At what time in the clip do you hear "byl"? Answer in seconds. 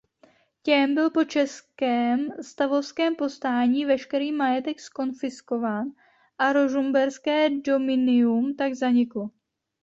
0.95-1.09